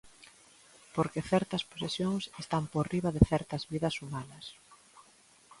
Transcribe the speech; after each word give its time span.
Porque 0.95 1.27
certas 1.31 1.63
posesións 1.71 2.23
están 2.43 2.63
por 2.73 2.85
riba 2.93 3.09
de 3.17 3.23
certas 3.31 3.63
vidas 3.73 3.95
humanas. 4.03 4.45